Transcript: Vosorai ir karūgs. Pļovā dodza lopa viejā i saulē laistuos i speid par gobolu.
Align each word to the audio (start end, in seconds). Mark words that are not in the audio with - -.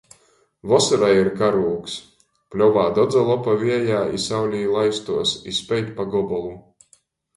Vosorai 0.69 1.09
ir 1.17 1.27
karūgs. 1.41 1.97
Pļovā 2.55 2.85
dodza 2.99 3.25
lopa 3.29 3.55
viejā 3.67 4.01
i 4.17 4.23
saulē 4.27 4.63
laistuos 4.77 5.35
i 5.53 5.55
speid 5.63 5.93
par 6.01 6.11
gobolu. 6.17 6.57